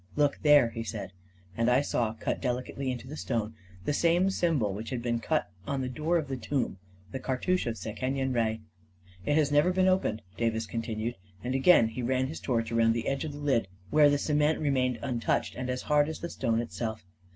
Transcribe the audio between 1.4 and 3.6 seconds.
and I saw, cut delicately in the stone,